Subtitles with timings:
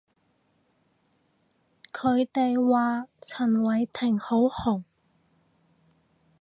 [1.93, 4.83] 佢哋話陳偉霆好紅